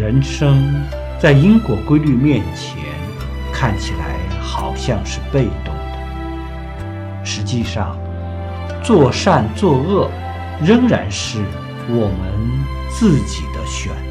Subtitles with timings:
[0.00, 0.82] 人生
[1.18, 2.78] 在因果规律面前
[3.52, 7.94] 看起来好像是被动的，实际上
[8.82, 10.10] 做善做恶
[10.64, 11.44] 仍然是
[11.86, 12.16] 我们
[12.88, 14.09] 自己的选择。